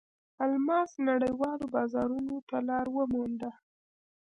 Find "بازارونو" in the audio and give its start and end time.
1.73-2.37